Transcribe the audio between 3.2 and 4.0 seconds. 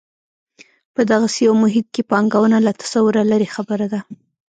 لرې خبره ده.